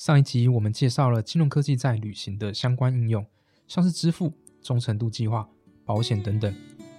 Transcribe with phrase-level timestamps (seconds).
[0.00, 3.26] 上一集我们介绍了金融科技在旅行的相关应用，
[3.68, 4.32] 像是支付、
[4.62, 5.46] 忠诚度计划、
[5.84, 6.54] 保险等等，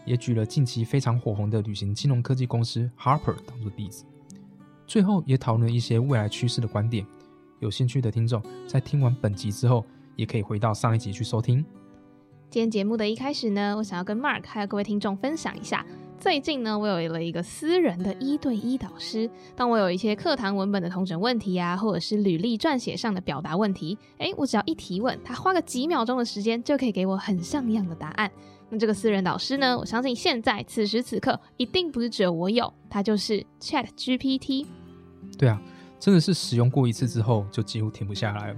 [0.05, 4.05] 也举了近期非常火红的旅行金融科技公司 Harper 当做例子。
[4.85, 7.03] 最后也讨论了一些未来趋势的观点。
[7.59, 9.83] 有兴趣的听众在听完本集之后，
[10.15, 11.65] 也可以回到上一集去收听。
[12.51, 15.83] 今天节目的一开始呢，我想要跟 Mark 还有各位听众分享一下。
[16.21, 19.27] 最近呢，我有了一个私人的一对一导师。
[19.55, 28.31] 当我有一些课堂文本的同整问题啊，或者是履历撰写上的表达问题，诶，我只要一提问，他花个几秒钟的时间就可以给我很像样的答案。
[28.69, 34.67] 那这个私人导师呢，我相信现在此时此刻一定不是只有我有，他就是 Chat GPT。
[35.39, 35.59] 对啊，
[35.99, 38.57] 真的是使用过一次之后就几乎停不下来了。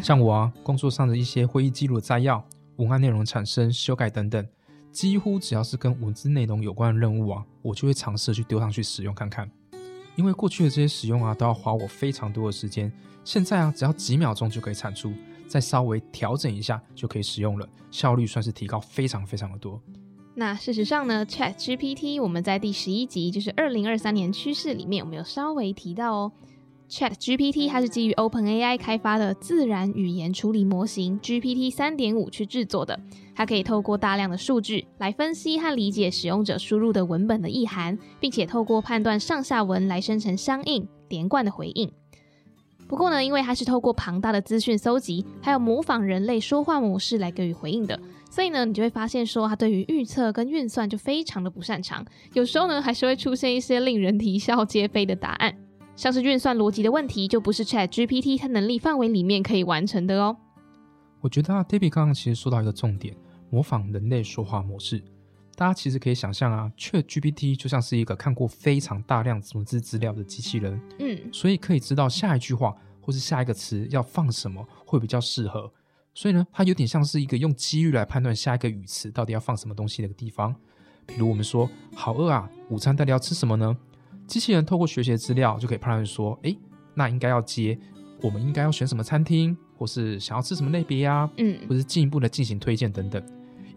[0.00, 2.40] 像我啊，工作上的一些会议记录的摘要、
[2.76, 4.46] 文案内容产生、修改等等。
[4.92, 9.50] 几乎只要是跟文字内容有关的任务啊，我就会尝试去丢上去使用看看。
[10.16, 12.92] 因为过去的这些使用啊，都要花我非常多的时间。
[13.24, 15.12] 现在啊，只要几秒钟就可以产出，
[15.46, 19.80] 再稍微调整一下就可以使用了，效率算是提高非常非常的多。
[20.34, 26.32] 那事实上呢，Chat GPT 我们在第十一集，就是二零二三年趋势里面，我们有稍微提到哦。
[26.88, 32.98] Chat GPT 它是基于 Open AI 开发的自然语言处理模型 GPT 三点五去制作的。
[33.40, 41.90] 它可以透过大量的数据来分析和理解使用者输入的文本的意涵，并且透过判断上下文来生成相应连贯的回应。
[42.86, 47.98] 不过呢，因为它是透过庞大的资讯搜集，还有模仿人类说话模式来给予回应的，
[48.28, 52.04] 所以呢，你就会发现说它对于预测跟运算就非常的不擅长。
[52.34, 55.56] 有时候呢，还是会出现一些令人啼笑皆非的答案。
[55.96, 60.36] 像是运算逻辑的问题，就不是 Chat GPT 它能力范围里面可以完成的哦。
[61.22, 63.14] 我觉得啊，Debbie 刚刚其实说到一个重点，
[63.50, 65.02] 模仿人类说话模式。
[65.56, 75.70] 大家其实可以想象啊，Chat GPT 就像是一个看过非常大量文字资料的机器人，嗯，所以可以知道下一句话或是下一个词要放什么会比较适合。
[76.14, 80.54] 所以呢，它有点像是一个用机遇来判断下一个语词到底要放什么东西的一个地方。
[81.06, 83.76] 比如我们说好饿啊，午餐到底要吃什么呢？
[84.26, 86.56] 机器人透过学习资料就可以判断说，哎，
[86.94, 87.78] 那应该要接，
[88.22, 93.22] 我们应该要选什么餐厅，或是想要吃什么类别啊，嗯，或是进一步的进行推荐等等。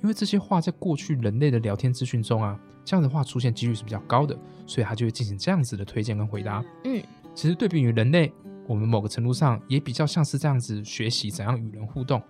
[0.03, 4.37] 因为这些话在过去人类的聊天资讯中啊，这样的话出现几率是比较高的，
[4.67, 6.63] 所以它就会进行这样子的推荐跟回答。
[6.83, 7.01] 嗯，
[7.33, 8.31] 其实对比于人类，
[8.67, 12.21] 我们某个程度上也比较像是这样子学习怎样与人互动。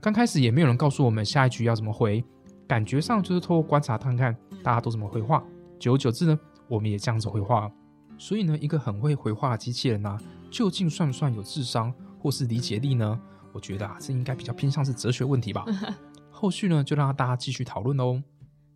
[0.00, 2.22] 刚开始也没有人告诉我们下一句要怎么回，
[2.68, 5.42] 感觉上就是透过观察看看大家都怎么回话，
[5.78, 6.38] 久而久之呢。
[6.68, 7.70] 我们也这样子回话，
[8.18, 10.18] 所以呢，一个很会回话的机器人呢，
[10.50, 13.20] 究竟算不算有智商或是理解力呢？
[13.52, 15.64] 我觉得啊，这应该比较偏向是哲学问题吧。
[16.44, 18.22] 后续呢，就让大家继续讨论哦。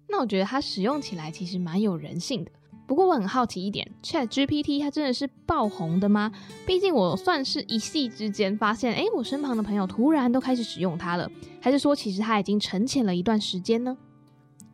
[0.08, 2.50] 那我觉得它使用起来其实蛮有人性的。
[2.86, 6.32] 不过我很好奇一点，Chat GPT 它真的是爆红的吗？
[6.66, 11.30] 毕竟我算是一夕之间发现，哎，我身旁的朋友突然都开始使用它了，
[11.60, 13.94] 还是说其实它已经沉潜了一段时间呢？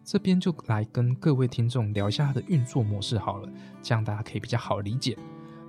[0.04, 3.48] 这边就来跟各位听众聊一下它的运作模式好了，
[3.82, 5.18] 这样大家可以比较好理解。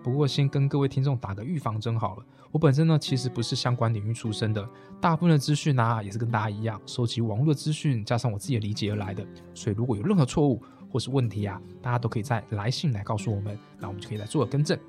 [0.03, 4.65] 不过先跟各位听众打个预防针好了，我本身呢其实不是相关领域出身的，
[5.01, 9.27] 大部分的资讯啊也是跟大家一样，收集网络的资讯加上我自己的理解而来的。
[9.53, 14.79] 所以如果有任何错误或是问题啊，大家都可以在来信来告诉我们，那我们就可以来做个更正。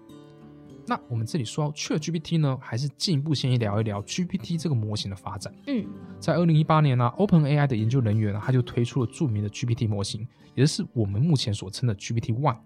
[0.86, 5.52] 那我们这里说到 Chat GPT 呢，还是进一步先聊一聊 GPT 这个模型的发展。
[5.66, 5.84] 嗯，
[6.20, 10.20] 在二零一八年呢，Open AI 的研究人员呢，他就推出了著名的 GPT 模型，
[10.54, 12.58] 也就是我们目前所称的 GPT One。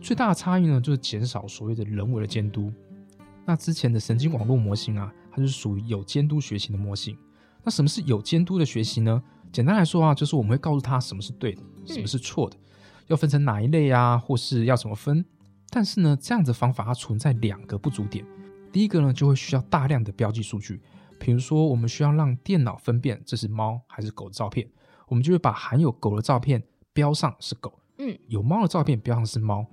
[0.00, 2.72] 最大的差异呢，就是减少所谓的人为的监督。
[3.46, 7.16] 那之前的神经网络模型啊，它是属于有监督学习的模型。
[7.62, 9.22] 那什么是有监督的学习呢？
[9.52, 12.56] 简单来说啊，就是我们会告诉他什么是对的，什么是错的，
[13.06, 15.24] 要分成哪一类啊，或是要怎么分。
[15.70, 18.24] 但是呢，这样子方法它存在两个不足点。
[18.72, 20.82] 第一个呢，就会需要大量的标记数据，
[21.18, 24.68] 比如说我们需要让电脑分辨这是猫还是狗的照片，
[25.08, 29.66] 我们就会把含有狗的照片标上是狗，嗯，有猫的照片标上是猫。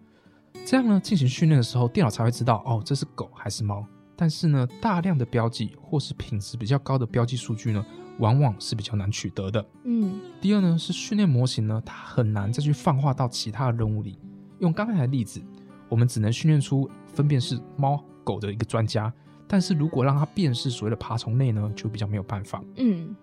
[0.65, 3.85] 这样呢，进行训练的时候，电脑才会知道哦这是狗还是猫。
[4.15, 7.85] 但是呢，大量的标记或是品质比较高的标记数据呢，
[8.19, 9.65] 往往是比较难取得的。
[9.83, 14.17] 嗯，第二呢，是训练模型呢，它很难再去泛化到其他的任务里。
[14.59, 15.41] 用刚才的例子。
[15.89, 19.13] 我们只能训练出分辨是猫狗的一个专家，
[19.47, 22.63] 但是如果让它辨识所谓的爬虫类呢，就比较没有办法。
[22.77, 23.15] 嗯，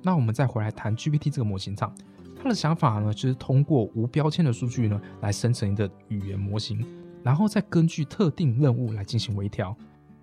[0.00, 1.94] 那我们再回来谈 GPT 这个模型上，
[2.42, 6.84] 它的想法呢，就是通过无标签的数据呢，来生成一个语言模型，
[7.22, 9.76] 然后再根据特定任务来进行微调。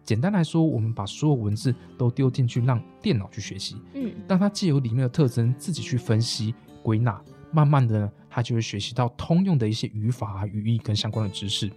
[0.04, 7.22] 简单来说，我们把所有文字都丢进去，让电脑去学习，嗯，让它借由里面的特征自己去分析归纳，
[7.52, 11.70] 慢慢的呢，它就会学习到通用的一些语法啊、语义跟相关的知识。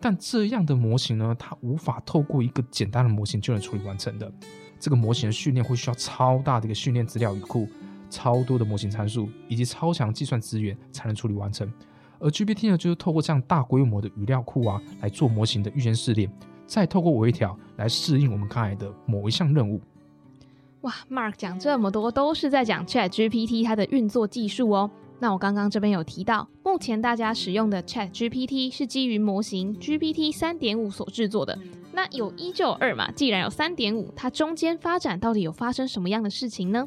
[0.00, 4.30] 但这样的模型呢，它无法透过一个简单的模型就能处理完成的。
[4.78, 7.68] 这个模型的训练会需要超大的一个训练资料语库、
[8.10, 11.70] 超多的模型参数以及超强计算资源才能处理完成。
[12.18, 16.30] 而 GPT 呢，就是透过这样大规模的语料库啊，来做模型的预先试炼。
[16.66, 19.80] 再透过微调来适应我们刚才的某一项任务。
[20.82, 24.90] 哇，Mark 讲这么多都是在讲 Chat GPT 它的运作技术哦。
[25.18, 31.58] 那我刚刚这边有提到，目前大家使用的 Chat GPT 是基于模型 GPT 三点五所制作的。
[31.92, 36.86] 那有一就有二嘛，既然有三点五，它中间发展到底有发生什么样的事情呢？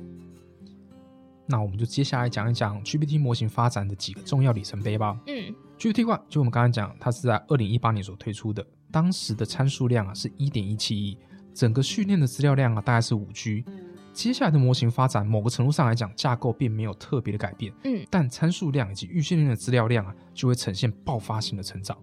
[1.52, 5.20] 那我们就接下来讲一讲 GPT 模型发展的几个重要里程碑吧。
[5.28, 8.66] 嗯，GPT One 就我们刚才讲，它是在二零一八年所推出的。
[8.90, 11.18] 当时的参数量啊是一点一七亿，
[11.54, 13.66] 整个训练的资料量啊大概是五 G。
[14.14, 21.98] 接下来的模型发展，某个程度上来讲，架构并没有特别的改变，嗯，但参数量以及预训练的资料量啊就会呈现爆发性的成长。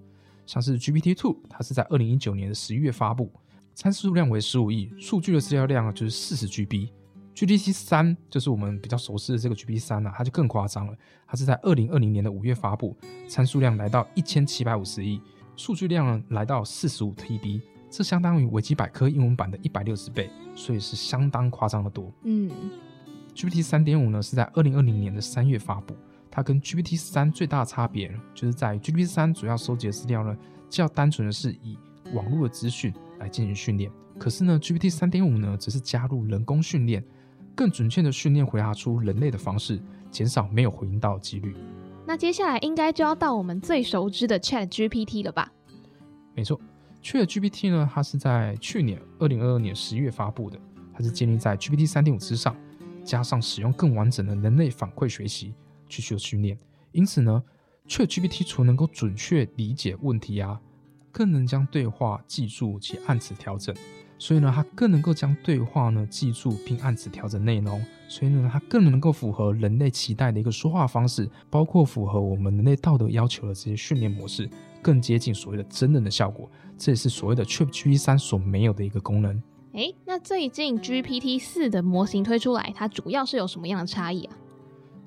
[0.46, 3.30] 像是 GPT Two，它是在二零一九年的十一月发布，
[3.74, 6.88] 参数量为十五亿，数据的资料量啊就是四十 GB。
[7.38, 12.96] GPT 三就是我们比较熟悉的这个 GPT 三啊，它就更夸张了，它是在二零二零年的五月发布，
[13.28, 15.20] 参数量来到一千七百五十亿。
[15.56, 22.12] 数据量呢来到四十五 TB，这相当于维基百科英文版的一百六十倍，所以是相当夸张的多。
[22.24, 22.50] 嗯
[23.36, 25.94] ，GPT 三点五呢是在二零二零年的三月发布，
[26.32, 30.36] 它跟 GPT 三最大的差别就是在 GPT 三主要收集的资料呢
[30.68, 31.78] 较单纯的是以
[32.14, 33.88] 网络的资讯来进行训练，
[34.18, 37.04] 可是呢 GPT 三点五呢只是加入人工训练，
[37.58, 39.80] 更准确的训练回答出人类的方式，
[40.12, 41.56] 减少没有回应到的几率。
[42.06, 45.50] 那接下来应该就要到我们最熟知的 Chat GPT 了吧？
[46.36, 46.60] 没错
[47.02, 50.56] ，Chat GPT 呢，它是在去年二零二二年十月发布的，
[50.94, 52.54] 它是建立在 GPT 三点五之上，
[53.02, 55.52] 加上使用更完整的人类反馈学习
[55.88, 56.56] 去做训练。
[56.92, 57.42] 因此呢
[57.88, 60.60] ，Chat GPT 除能够准确理解问题啊，
[61.10, 63.74] 更能将对话记住及按此调整。
[64.18, 67.80] 所以呢，它更能够将对话呢记住并按此调整内容。
[68.08, 74.48] 所以呢，它更能够符合人类期待的一个说话方式，包括符合我们人类道德要求的这些训练模式，
[74.82, 76.50] 更接近所谓的真人的效果。
[76.76, 79.42] 这也是所谓的 ChatGPT 三所没有的一个功能。
[79.72, 84.36] 诶，那最近 GPT 四的模型推出来，它主要是有什么样的差异啊？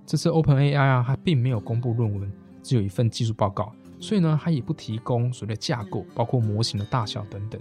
[0.05, 2.31] 这次 OpenAI 啊，它并没有公布论文，
[2.61, 7.59] 只有一份技术报告，所以呢，它也不提供所谓的架构，包括模型的大小等等。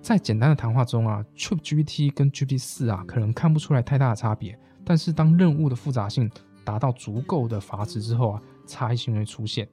[0.00, 4.58] 在简单的谈话中啊，ChatGPT 跟 GPT 四啊，可能看不出来太大的差别。
[4.84, 6.30] 但是当任务的复杂性
[6.64, 9.68] 达到足够的阀值之后啊，差异性会出现。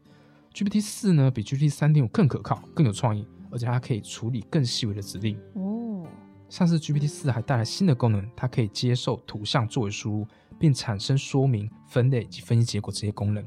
[0.54, 5.38] GPT 四呢，比 GPT 三点五更可靠、更有创意，而且它可以处理更细微的指令。
[5.54, 6.06] 哦，
[6.50, 10.28] 上次 GPT 四还带来新的功能，它可以接受图像作为输入，
[10.60, 13.46] 并产生说明、分类及分析结果这些功能。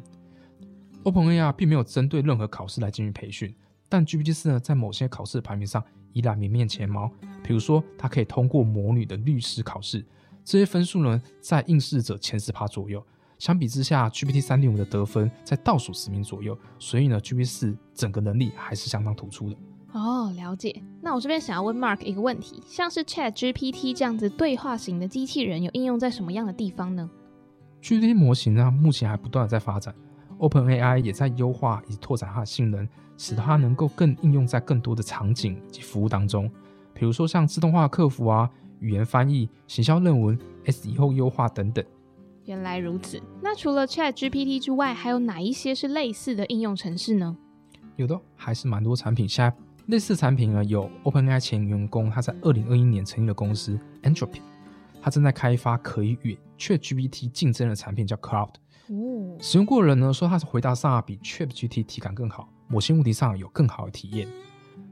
[1.04, 3.54] OpenAI 并没有针对任何考试来进行培训，
[3.88, 5.82] 但 GPT 四呢，在某些考试的排名上
[6.18, 7.08] 依然名列前茅。
[7.44, 10.04] 比如说，它可以通过魔女的律师考试。
[10.44, 13.02] 这些分数呢，在应试者前十趴左右。
[13.38, 16.58] 相比之下，GPT 三点五的得分在倒数十名左右。
[16.78, 19.56] 所以呢，GPT 四整个能力还是相当突出的。
[19.92, 20.82] 哦，了解。
[21.00, 27.08] 那我这边想要问 Mark 一个问题：像是 Chat GPT 这样子对话型的机器人，有应用在什么样的地方呢
[27.82, 29.94] ？GPT 模型呢，目前还不断的在发展
[30.38, 32.86] ，OpenAI 也在优化以及拓展它的性能，
[33.18, 36.50] 使它能够更应用在更多的场景及服务当中。
[36.94, 38.48] 比如说像自动化客服啊。
[38.80, 41.84] 语言翻译、行销论文、SEO 优化等等。
[42.44, 43.20] 原来如此。
[43.42, 47.36] 那除了 Chat GPT 之外，还有哪一些是类似的应用程式呢？
[47.96, 49.28] 有的，还是蛮多产品。
[49.28, 49.56] 现在
[49.86, 54.42] 类似产品呢，有 OpenAI 前员工他在二零二一年成立的公司 Entropy，
[55.02, 58.50] 他正在开发可以与 Chat GPT 竞争的产品，叫 Cloud。
[58.90, 59.36] 哦。
[59.40, 64.28] 使用过的人呢说，他是回答上啊比 Chat GPT 体感更好，某些问题上有更好的体验。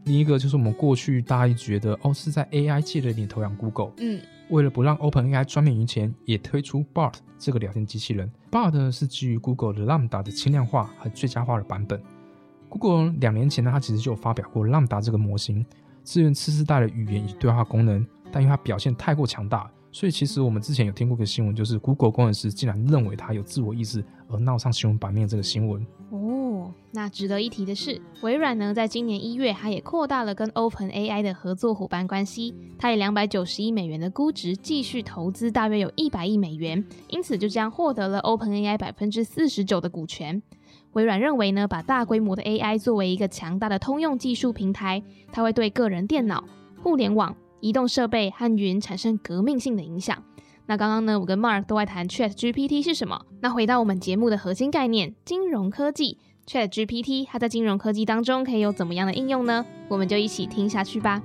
[0.04, 8.30] 另一个就是我们过去大家觉得哦是在 AI 界的领头羊 Google，嗯，为了不让 OpenAI 专面于前，也推出 Bart 这个聊天机器人。
[8.50, 12.00] Bard 是基于 Google 的 Lambda 的轻量化和最佳化的版本。
[12.68, 15.64] Google 两年前呢，它其实就有发表过 Lambda 这个模型，
[16.04, 25.85] 支援次世代的语言与对话功能，但因为它表现太过强大，所以其实我们之前有听过个新闻，就是 Google 工程师竟然认为它有自我意识而闹上新闻版面这个新闻。
[26.97, 40.43] 那值得一提的是，微软呢在今年一月，它也扩大了跟 Open AI 的合作伙伴关系，它以两百九十亿美元的估值继续投资，大约有一百亿美元，因此就这样获得了 Open AI 百分之四十九的股权。
[40.95, 46.43] 微软认为呢，把大规模的 AI 作为一个强大的通用技术平台，它会对个人电脑、
[46.83, 50.17] 互联网、移动设备和云产生革命性的影响。
[50.65, 53.21] 那刚刚呢，我跟 Mark 都在谈 Chat GPT 是什么。
[53.43, 56.17] 那回到我们节目的核心概念——金融科技。
[56.47, 59.67] Chat GPT 它在金融科技当中可以有怎么样的应用呢？
[59.88, 61.21] 我们就一起听下去吧。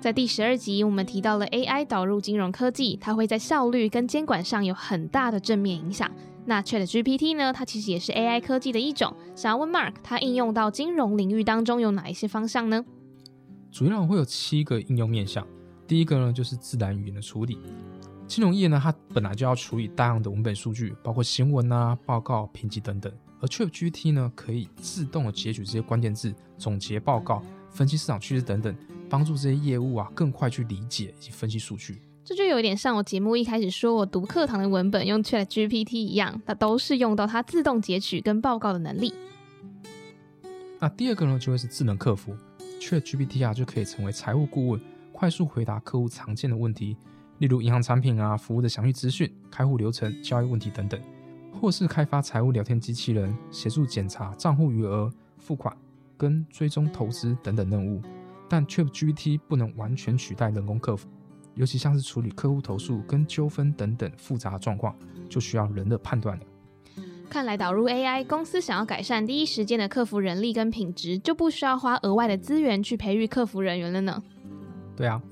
[0.00, 6.10] 在第十二集，我们提到了 AI 导入金融科技，它会在效率跟监管上有很大的正面影响。
[6.46, 7.52] 那 Chat GPT 呢？
[7.52, 9.14] 它其实也是 AI 科技的一种。
[9.34, 12.86] 想要问 Mark，它应用到金融领域当中有哪一些方向呢？
[13.70, 15.46] 主要会有七个应用面向。
[15.86, 17.58] 第一个呢，就是自然语言的处理。
[18.26, 23.12] 金融业呢，它本来就要处理大量的文本数据，包括新闻啊、报告、评级等等。
[23.40, 27.40] 而 ChatGPT 呢，可以自动的截取这些关键字，总结报告、
[27.70, 28.74] 分析市场趋势等等，
[29.08, 32.00] 帮助这些业务啊更快去理解以及分析数据。
[32.24, 39.14] 这就有点像我节目一开始说我读课堂的文本用 ChatGPT 一样，它都是用到它自动截取跟报告的能力。
[40.80, 42.36] 那第二个呢，就会是智能客服
[42.80, 44.80] ，ChatGPT 啊就可以成为财务顾问。
[45.16, 46.94] 快速回答客户常见的问题，
[47.38, 51.00] 例如银行产品啊、服务的详细资讯、开户流程、交易问题等等，
[51.58, 55.74] 或是开发财务聊天机器人，协助检查账户余额、付款
[56.18, 58.02] 跟追踪投资等等任务。
[58.46, 61.08] 但 ChatGPT 不能完全取代人工客服，
[61.54, 64.94] 尤其像是处理客户投诉跟纠纷等等复杂状况，
[65.30, 66.42] 就需要人的判断了。
[67.30, 74.22] 看来导入 AI，公司想要改善第一时间的客服人力跟品质，就不需要花额外的资源去培育客服人员了呢。
[74.96, 75.22] 对啊，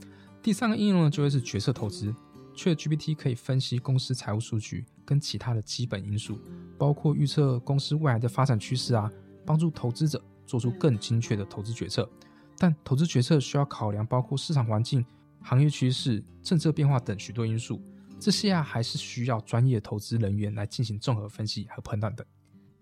[0.43, 2.15] 第三个应用呢就会是决策投资。
[2.55, 6.39] ChatGPT 可以分析公司财务数据跟其他的基本因素，
[6.79, 9.11] 包括预测公司未来的发展趋势啊，
[9.45, 12.09] 帮助投资者做出更精确的投资决策。
[12.57, 15.05] 但投资决策需要考量包括市场环境、
[15.41, 17.81] 行业趋势、政策变化等许多因素，
[18.21, 22.25] 这些啊还是需要专业投资人员来进行综合分析和判断的。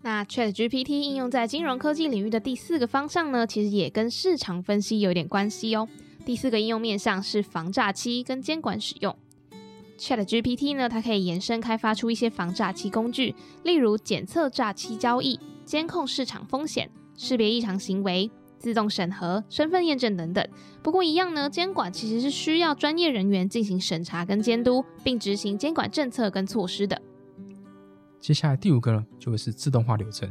[0.03, 5.87] 那 ChatGPT 应用在金融科技领域的第四个方向呢，其实也跟市场分析有点关系哦。
[6.25, 9.15] 第四个应用面向是防诈欺跟监管使用。
[9.97, 20.45] Chat GPT 呢，它可以延伸开发出一些防诈欺工具，例如检测诈欺交易、监控市场风险、识别异常行为、自动审核、身份验证等等。
[20.81, 26.99] 不过一样呢，监管其实是需要专业人员进行审查跟监督，并执行监管政策跟措施的。
[28.19, 30.29] 接下来第五个呢，就会是自动化流程，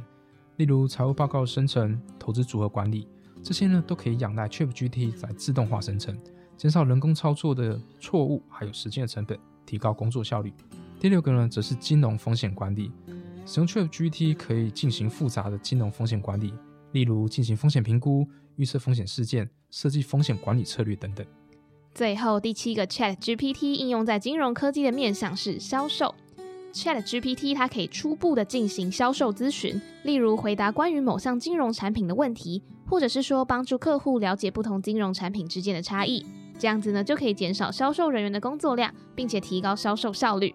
[0.56, 3.06] 例如财务报告生成、投资组合管理。
[3.42, 6.16] 这些呢都可以仰赖 ChatGPT 来自动化生成，
[6.56, 10.52] 减少人工操作的错误，还有时间的成本，提高工作效率。
[11.00, 12.92] 第六个呢，则是金融风险管理，
[13.44, 16.54] 使用 ChatGPT 可以进行复杂的金融风险管理，
[16.92, 21.26] 例如进行风险评估、预测风险事件、设计风险管理策略等等。
[21.92, 26.14] 最后第七个 ChatGPT 应用在金融科技的面向是销售。
[26.72, 36.26] Chat GPT 它可以初步的进行销售咨询，例如回答关于某项金融产品的问题，或者是说帮助客户了解不同金融产品之间的差异。
[36.58, 40.54] 这样子呢，就可以减少销售人员的工作量，并且提高销售效率。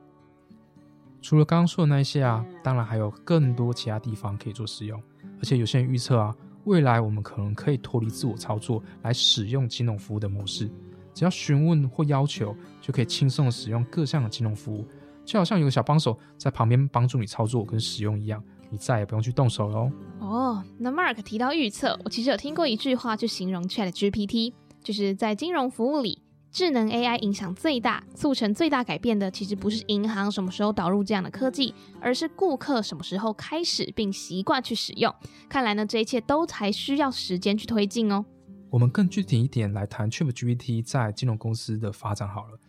[1.20, 5.02] 除了刚刚说的那些啊，当然还有更多其他地方可以做使用。
[5.40, 10.70] 而且有些人预测啊，未来我们可能可以脱离自我操作来使用金融服务的模式，
[11.16, 14.86] 只要询问或要求，就可以轻松的使用各项的金融服务。
[15.26, 19.92] 就好像有个小帮手在旁边帮助你操作跟使用一样，你再也不用去动手喽。
[20.20, 26.22] 哦，那 Mark 提到预测，我其实有听过一句话去形容 Chat GPT，就是在金融服务里，
[26.52, 35.14] 智能 AI 影响最大、促成最大改变的，其实不是银行什么时候导入这样的科技，而是顾客什么时候开始并习惯去使用。
[35.48, 38.26] 看来呢，这一切都还需要时间去推进哦。
[38.70, 42.60] 我们更具体一点来谈 Chat GPT 在金融公司的发展好了。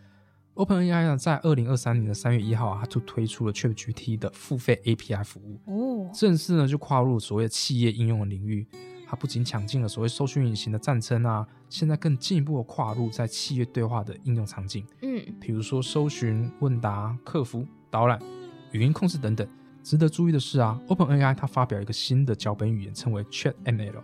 [0.58, 8.66] OpenAI 呢，在二零二三年的三月一号啊，它就推出了 ChatGPT 的付费 API 服务，哦，正式呢就跨入所谓的企业应用的领域。
[9.06, 18.20] 它不仅抢进了所谓搜寻引擎的战争啊，现在更进一步的跨入在企业对话的应用场景，嗯，比如说搜寻、问答、客服、导览、
[18.72, 19.48] 语音控制等等。
[19.84, 24.02] 值得注意的是啊，OpenAI 它发表一个新的脚本语言，称为 ChatML。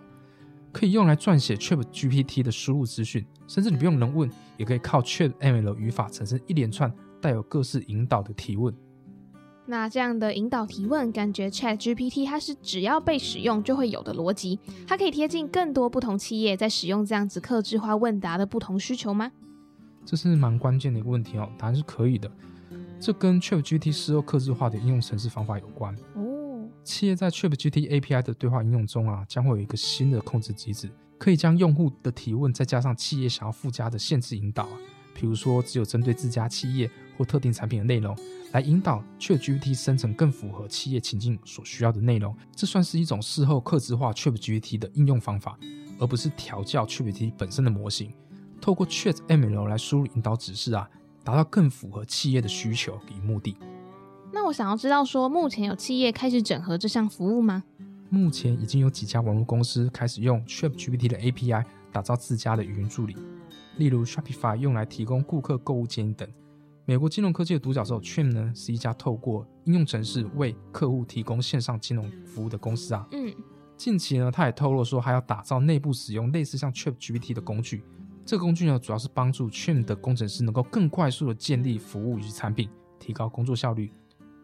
[0.75, 8.75] 可以用来撰写 Chat GPT 的输入资讯，甚至你不用人问，也可以靠 Chat ML 语法产生一连串带有各式引导的提问。
[9.66, 19.31] 那这样的引导提问，感觉 Chat GPT 它是只要被使用就会有的逻辑，它可以贴近更多不同企业在使用这样子客制化问答的不同需求吗？
[20.04, 21.49] 这是蛮关键的一个问题哦。
[21.57, 22.31] 答案是可以的，
[23.00, 25.95] 这跟 ChatGPT 事后客制化的应用程式方法有关。
[26.16, 26.34] 哦，
[26.85, 34.79] 企业在 ChatGPT API 的对话应用中啊，将会有一个新的控制机制，可以将用户的提问再加上企业想要附加的限制引导啊，
[35.14, 38.17] 比如说只有针对自家企业或特定产品的内容，
[38.53, 42.37] 来引导 ChatGPT 生成更符合企业情境所需要的内容。
[42.55, 45.59] 这算是一种事后客制化 ChatGPT 的应用方法，
[45.99, 48.12] 而不是调教 ChatGPT 本身的模型。
[48.61, 50.88] 透过 ChatML 来输入引导指示啊，
[51.23, 53.57] 达到更符合企业的需求与目的。
[54.35, 57.62] 那我想要知道说，目前有企业开始整合这项服务吗？
[58.11, 63.17] 目前已经有几家网络公司开始用 ChatGPT 的 API 打造自家的语音助理，
[63.76, 66.29] 例如 Shopify 用来提供顾客购物建议等。
[66.85, 73.07] 美国金融科技的独角兽 chim 呢，是一家透过应用程式为客户提供线上金融服务的公司啊。
[73.12, 73.33] 嗯，
[73.76, 77.85] 近期呢，他也透露说，还要打造内部使用类似像 ChatGPT 的工具。
[78.26, 83.93] 这个工具呢，主要是帮助 chim 的工程师能够更快速的建立服务与产品，提高工作效率。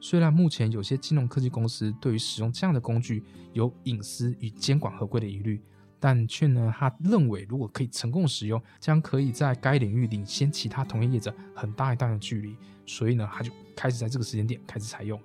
[0.01, 5.61] 虽然目前有些金融科技公司对于使用这样的工具有隐私与监管合规的疑虑，
[5.99, 12.57] 但却呢，他认为如果可以成功使用，将可以在该领域领先其他同业业者很大一段的距离。
[12.87, 15.21] 所以呢，他就开始在这个时间点开始采用。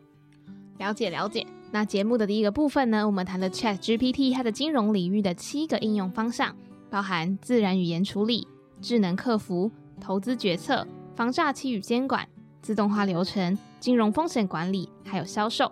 [0.77, 1.48] 了解了解。
[1.72, 6.55] 那节目的第一个部分呢，我们谈了 Chat GPT 它的金融领域的七个应用方向。
[6.88, 8.48] 包含自然语言处理、
[8.79, 12.25] 智能客服、投资决策、防诈欺与监管、
[12.62, 15.71] 自动化流程、金融风险管理，还有销售。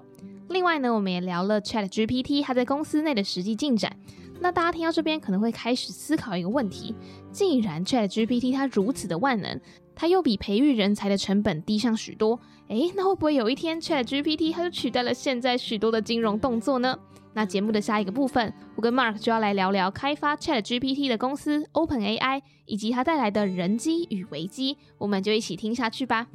[0.50, 3.92] 另外呢，我们也聊了 Chat GPT 它在公司内的实际进展。
[4.40, 6.94] 那大家听到这边可能会开始思考一个问题：
[7.32, 9.60] 既然 Chat GPT 它如此的万能，
[9.96, 16.96] 它又比培育人才的成本低上许多，诶，那会不会有一天 Chat GPT 它就取代了现在许多的金融动作呢？
[17.34, 26.28] 那节目的下一个部分，我跟 Mark 就要来聊聊开发 Chat GPT 的公司 Open AI 以及它带来的人机与危机，我们就一起听下去吧。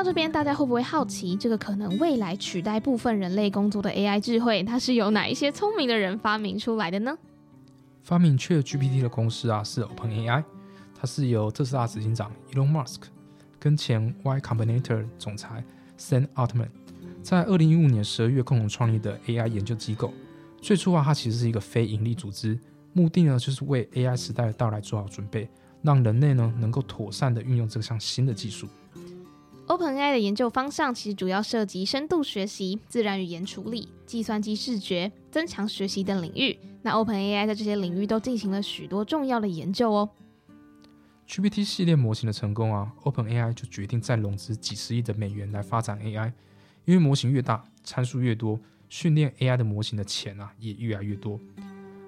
[0.00, 7.18] 到这边，大家会不会好奇，这个可能未来取代部分人类工作的 AI 智慧，它是由哪一些聪明的人发明出来的呢？
[8.02, 10.42] 发明 Chat GPT 的公司啊是 Open AI，
[10.98, 13.02] 它是由特斯拉执行长 Elon Musk
[13.58, 15.62] 跟前 Y Combinator 总裁
[15.98, 16.70] Sam Altman
[17.22, 20.14] 在二零一五年十二月共同创立的 AI 研究机构。
[20.62, 22.58] 最初啊，它其实是一个非盈利组织，
[22.94, 25.46] 目的呢就是为 AI 时代的到来做好准备，
[25.82, 28.66] 让人类呢能够妥善的运用这项新的技术。
[29.70, 36.58] OpenAI 的研究方向其实主要涉及深度学习、自然语言处理、计算机视觉、增强学习等领域。
[36.82, 40.10] 那 OpenAI 在这些领域都进行了许多重要的研究哦。
[41.28, 46.32] GPT 系列模型的成功啊，OpenAI 就决定再融资几十亿的美元来发展 AI。
[46.84, 51.38] 因为模型越大，参数越多，训练 AI 的模型的钱啊也越来越多。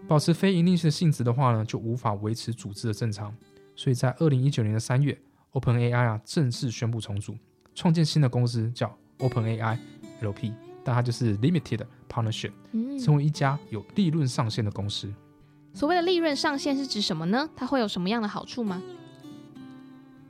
[0.09, 3.33] 保持非盈利性的性质的话呢，就无法维持组织的正常。
[3.77, 5.17] 所以在二零一九年的三月
[5.53, 7.37] ，OpenAI 啊正式宣布重组。
[7.75, 9.79] 创建新的公司叫 OpenAI
[10.21, 10.53] LP，
[10.85, 12.53] 但它就是 Limited Partnership，
[13.03, 15.13] 成为一家有利润上限的公司。
[15.73, 17.49] 所谓的利润上限是指什么呢？
[17.57, 18.83] 它会有什么样的好处吗？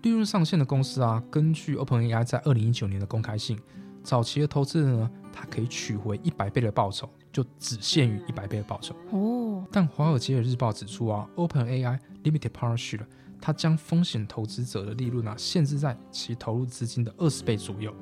[0.02, 3.59] 利润上限的公司啊，根据 OpenAI 在二零一九年的公开信，
[4.02, 8.94] 早期的投资人呢，他可以取回一百倍的报酬，就只限于一百倍的报酬。
[9.11, 9.64] 哦。
[9.70, 13.00] 但华尔街日报指出啊，OpenAI Limited Partnership。
[13.44, 17.92] 它将风险投资者的利润啊限制在其投入资金的二十倍左右，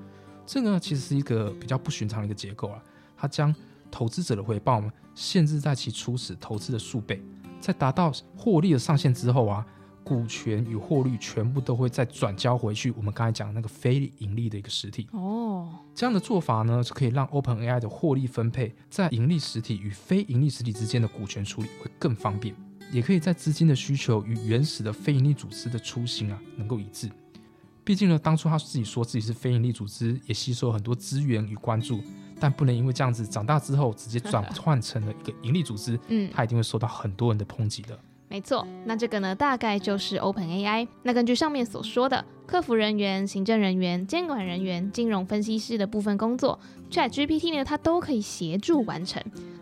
[0.44, 2.82] 这个其实是一个比较不寻常的一个结构啊。
[3.16, 3.54] 它将
[3.90, 7.22] 投资者的回报呢限制在其初始投资的数倍，
[7.58, 9.66] 在达到获利的上限之后啊，
[10.04, 12.90] 股权与获利全部都会再转交回去。
[12.92, 22.54] 我们刚才讲那个非盈利的一个实体哦，这样的做法呢，就可以让 OpenAI 的获利分配在盈利实体与非盈利实体之间的股权处理会更方便。
[22.90, 27.08] 也可以在资金的需求与原始的非营利组织的初心啊能够一致。
[27.82, 32.00] 毕竟呢，当初他自己说自己是非营利组织，也吸收很多资源与关注，
[32.38, 37.98] 但不能因为这样子长大之后直接转换成了一个盈利组织，嗯，他一定会受到很多人的抨击的。
[38.28, 40.86] 没错，那这个呢，大概就是 Open AI。
[41.02, 46.56] 那根据上面所说的，客服人员、行政人员、监管人员、金融分析师的部分工作
[46.88, 49.20] ，Chat GPT 呢，它都可以协助完成。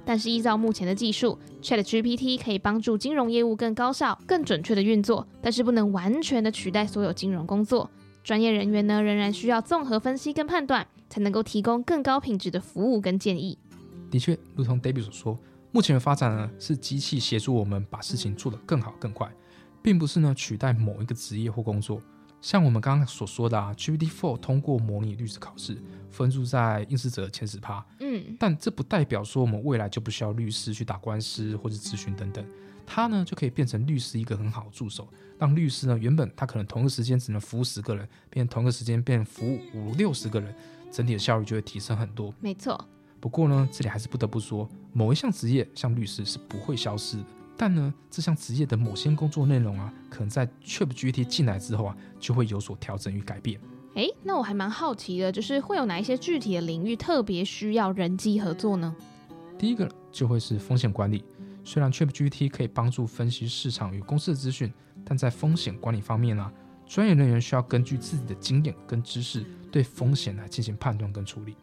[0.08, 7.90] 但是依照目前的技术，Chat GPT 可以帮助金融业务更高效、更准确的运作，但是不能完全的取代所有金融工作。
[8.24, 13.58] 专业人员呢，仍然需要综合分析跟判断，才能够提供更高品质的服务跟建议。
[14.10, 15.38] 的确，如同 David 所说。
[15.72, 19.30] 目前的发展呢，是机器协助我们把事情做得更好更快，
[19.82, 22.00] 并不是呢取代某一个职业或工作。
[22.40, 25.76] 像我们刚刚所说的啊，GPT-4 通过模拟律师考试，
[26.10, 32.44] 分数在应试者前十趴，嗯，但这不代表说我们未来就不需要律师去打官司或者咨询等等，
[32.86, 40.54] 它呢就可以变成律师一个很好的助手，让律师呢原本他可能同一个时间只能服务十个人，变同一个时间变服务五六十个人，
[40.92, 42.32] 整体的效率就会提升很多。
[42.40, 42.82] 没错。
[43.20, 47.24] 不过呢，这里还是不得不说，某一项职业像律师是不会消失的。
[47.60, 53.60] 但呢，这项职业的某些工作内容啊，可能在 ChatGPT 进来之后啊，就会有所调整与改变。
[53.94, 58.94] 诶，那我还蛮好奇的，就是会有哪一些具体的领域特别需要人机合作呢？
[59.58, 61.24] 第一个就会是风险管理。
[61.64, 64.72] 虽然 ChatGPT 可以帮助分析市场与公司的资讯，
[65.04, 66.52] 但在风险管理方面呢，
[66.86, 71.56] 专业人员需要根据自己的经验跟知识，对风险来进行判断跟处理。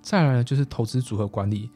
[0.00, 1.68] 再来呢，就是投资组合管理。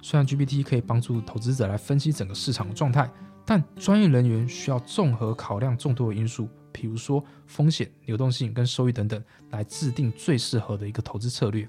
[0.00, 3.10] 虽然 GPT 可以帮助投资者来分析整个市场的状态，
[3.44, 11.68] 但专业人员需要综合考量众多的因素，比如说风险、流动性跟收益等等，来制定最适合的一个投资策略。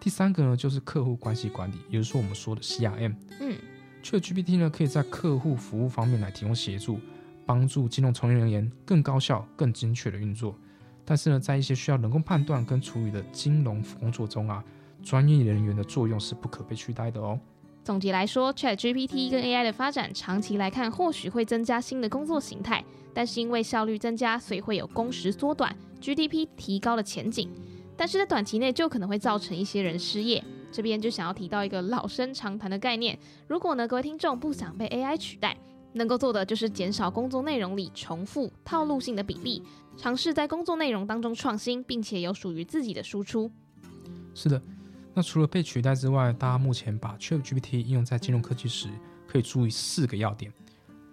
[0.00, 3.14] 第三个呢，就是客户关系管理，也就是说我们说的 CRM。
[3.40, 3.56] 嗯
[4.02, 7.00] ，ChatGPT 呢，可以在客户服务方面来提供协助，
[7.44, 10.56] 帮助金融从业人员更高效、更精确的运作。
[11.04, 14.64] 但是呢，在一些需要人工判断跟处理的金融工作中啊。
[15.02, 17.38] 专业人员的作用是不可被取代的哦。
[17.84, 22.84] 总结来说，ChatGPT 跟 AI 的发展，长期来看或许会增加新的工作形态，
[23.14, 27.50] 但是因为效率增加，所以会有工时缩短、GDP 提高的前景。
[27.96, 30.44] 但是在短期内就可能会造成一些人失业。
[30.70, 35.56] 这边就想要提到一个老生常谈的概念：如果呢各位听众不想被 AI 取代，
[35.94, 39.62] 能够做的就是减少工作内容里重复、套路性的比例，
[39.96, 43.50] 尝试在工作内容当中创新，并且有属于自己的输出。
[44.34, 44.60] 是的。
[45.14, 48.88] 那除了被取代之外，大家目前把 ChatGPT 应用在金融科技时，
[49.26, 50.52] 可以注意四个要点：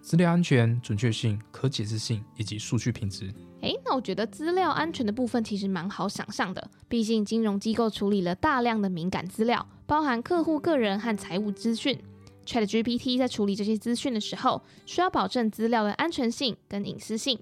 [0.00, 3.34] 资料安全、准确性、可解释性以及数据品质。
[3.62, 11.98] 诶，那我觉得资料安全的部分其实蛮好想象的，毕竟金融机构处理了大量的敏感资料，包含客户个人和财务资讯。
[12.44, 17.36] ChatGPT 在处理这些资讯的时候，需要保证资料的安全性跟隐私性。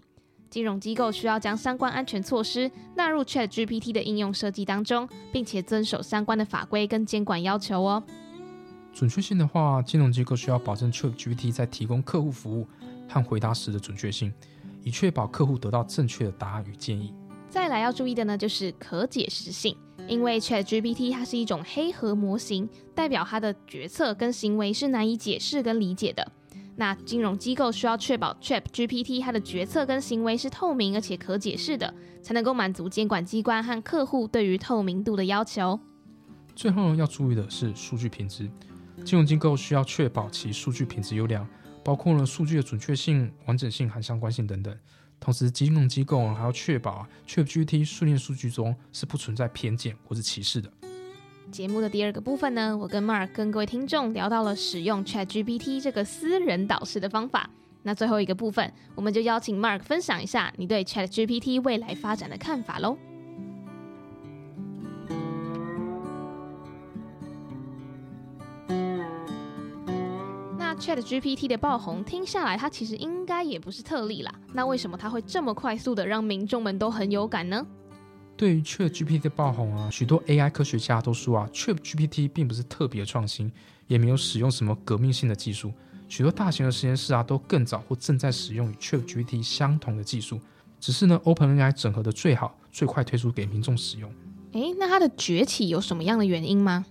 [0.54, 8.00] 金融机构需要将相关安全措施纳入 Chat GPT 的应用设计当中，并且遵守相关的法规跟监管要求哦。
[8.92, 12.68] 准确性的话，金融机构需要保证 Chat GPT 在提供客户服务
[13.08, 14.32] 和回答时的准确性，
[14.84, 17.12] 以确保客户得到正确的答案与建议。
[17.50, 26.30] 再来要注意的呢，就是可解释性，因为 Chat GPT 它是一种黑盒模型，代表它的决策跟行为是难以解释跟理解的。
[26.76, 35.78] 那金融机构需要确保 Chat GPT 它的决策跟行为是透明而且可解释的，才能够满足监管机关和客户对于透明度的要求。
[36.56, 38.50] 最后要注意的是数据品质，
[39.04, 41.46] 金融机构需要确保其数据品质优良，
[41.84, 44.76] 包括了数据的准确性、完整性和相关性等等。
[45.20, 50.70] 同时，金融机构还要确保 Chat GPT 训练数据中是不存在偏见或是歧视的。
[51.54, 57.48] 节目的第二个部分呢，我跟 Mark 跟各位听众聊到了使用 ChatGPT 这个私人导师的方法。
[57.84, 62.98] 那最后一个部分，我们就邀请 Mark 分享一下你对 ChatGPT 未来发展的看法喽。
[70.58, 74.34] 那 ChatGPT 的爆红，听下来它其实应该也不是特例啦。
[74.52, 77.64] 那为什么它会这么快速的让民众们都很有感呢？
[78.36, 83.50] 对于 Chat GPT 的爆红啊，许多 AI 科学家都说啊，Chat GPT 并不是特别创新，
[83.86, 85.72] 也没有使用什么革命性的技术。
[86.08, 90.40] 许多大型的实验室啊，都更早或正在使用与 Chat GPT 相同的技术，
[90.80, 94.12] 只是呢，OpenAI 整合的最好、最快推出给民众使用。
[94.52, 96.84] 诶，那它的崛起有什么样的原因吗？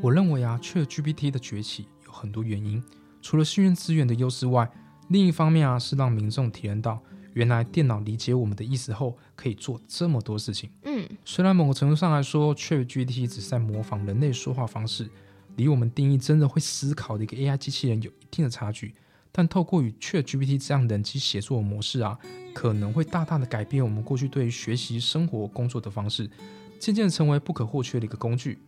[0.00, 2.82] 我认为啊，Chat GPT 的崛起有很多原因，
[3.20, 4.70] 除了信任资源的优势外，
[5.08, 7.02] 另一方面啊，是让民众体验到。
[7.34, 10.70] 原来电脑理解我们的意思后，可以做这么多事情。
[10.84, 15.08] 嗯，虽然某个程度上来说，ChatGPT 只是在模仿人类说话方式，
[15.56, 18.94] 离我们定义真的会思考的一个 AI 机器人有一定的差距。
[19.34, 22.18] 但透过与 ChatGPT 这样人机协作的模式啊，
[22.52, 26.30] 可能会大大的改变我们过去对于学习、生活、工作的方式，
[26.78, 28.58] 渐渐成为不可或缺的一个工具。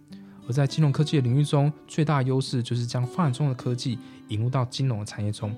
[0.48, 3.98] 而在金融科技的领域中，最大优势就是将发展中的科技
[4.28, 5.54] 引入到金融的产业中。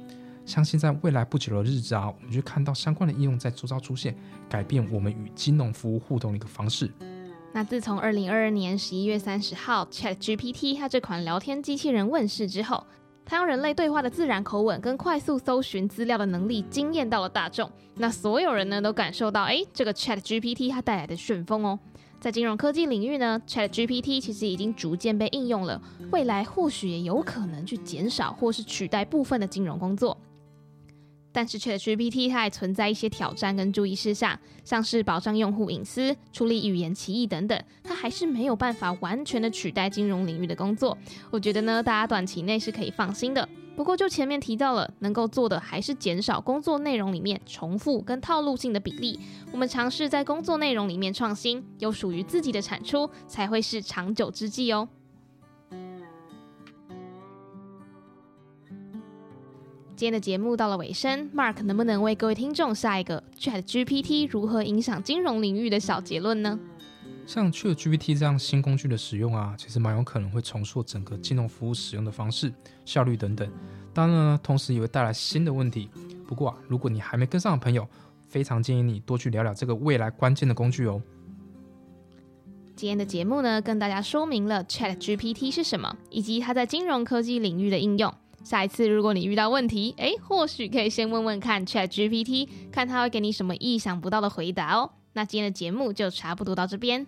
[0.47, 4.17] 相信在未来不久的日子啊，我们就看到相关的应用在周遭出现，
[4.49, 6.91] 改变我们与金融服务互动的一个方式。
[7.53, 12.87] 那自从二零二二年十一月三十号 Chat GPT 它这款聊天机器人问世之后，
[13.25, 17.69] 它用人类对话的自然口吻跟快速搜寻资料的能力惊艳到了大众。
[17.95, 21.79] 那所有人呢都感受到，哎，这个 Chat GPT 它带来的旋风哦。
[22.21, 25.81] 在金融科技领域呢，Chat GPT 其实已经逐渐被应用了，
[26.13, 30.17] 未来或许也有可能去减少或是取代部分的金融工作。
[31.37, 40.97] 但是 ChatGPT 它还存在一些挑战跟注意事项，像是保障用户隐私、处理语言歧义等等，它还是没有办法完全的取代金融领域的工作。
[41.31, 43.47] 我觉得呢，大家短期内是可以放心的。
[43.77, 49.21] 不过就前面提到了，能够做的还是减少工作内容里面重复跟套路性的比例。
[49.53, 54.89] 我们尝试在工作内容里面创新，有属于自己的产出，才会是长久之计哦。
[59.97, 66.61] 今天的节目到了尾声，Mark 能不能为各位听众下一个 Chat GPT 如何影响金融领域的小结论呢？
[67.27, 72.53] 像 Chat GPT 这样新工具的使用啊，其实蛮有可能会重塑整个金融服务使用的方式、
[72.85, 73.51] 效率等等。
[73.95, 75.89] 当然呢，同时也会带来新的问题。
[76.27, 77.89] 不过啊，如果你还没跟上的朋友，
[78.29, 81.01] 非常建议你多去聊聊这个未来关键的工具哦。
[82.75, 88.13] 今天的节目呢，跟大家说明了 Chat GPT 是什么，以及它在金融科技领域的应用。
[88.47, 94.89] 下一次如果你遇到问题，哎，或许可以先问问看 Chat GPT，看它会给你什么意想不到的回答哦。
[95.15, 97.05] 那今天的节目就差不多到这边。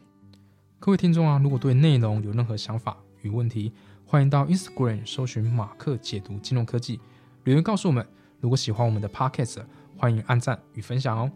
[0.81, 3.71] 各位听众啊，如果对内容有任何想法与问题，
[4.05, 6.99] 欢迎到 Instagram 搜寻马克解读金融科技，
[7.45, 8.05] 留言告诉我们。
[8.41, 9.59] 如果喜欢我们的 Podcast，
[9.97, 11.31] 欢迎按赞与分享哦。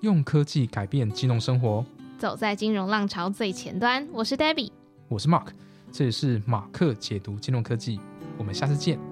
[0.00, 1.84] 用科技改变金融生活，
[2.16, 4.08] 走在金融浪潮最前端。
[4.10, 4.70] 我是 Debbie，
[5.08, 5.48] 我是 Mark，
[5.92, 8.00] 这里是马克解读金融科技。
[8.40, 9.09] 我们下次见。